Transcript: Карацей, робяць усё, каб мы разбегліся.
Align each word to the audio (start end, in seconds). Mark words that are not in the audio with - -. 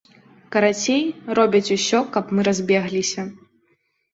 Карацей, 0.55 1.03
робяць 1.39 1.73
усё, 1.77 1.99
каб 2.17 2.33
мы 2.39 2.49
разбегліся. 2.51 3.21